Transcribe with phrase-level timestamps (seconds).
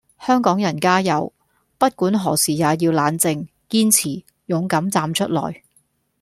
[0.19, 1.31] 香港人加油！
[1.77, 5.61] 不管何時也要冷靜、堅持、勇敢站出來